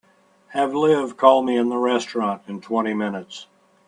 [0.47, 3.45] Have Liv call me in the restaurant in twenty minutes.